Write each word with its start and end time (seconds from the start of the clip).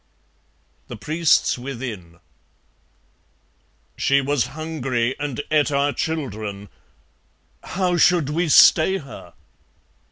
(The 0.87 0.95
Priests 0.97 1.59
within) 1.59 2.21
She 3.97 4.19
was 4.19 4.47
hungry 4.57 5.15
and 5.19 5.41
ate 5.51 5.71
our 5.71 5.93
children; 5.93 6.69
how 7.63 7.97
should 7.97 8.31
we 8.31 8.49
stay 8.49 8.97
Her? 8.97 9.33